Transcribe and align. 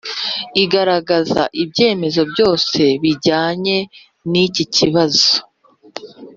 igaragaza 0.63 1.41
ibyemezo 1.63 2.21
byose 2.31 2.79
bijyanye 3.01 3.77
n 4.31 4.33
iki 4.45 4.63
kibazo 4.75 5.31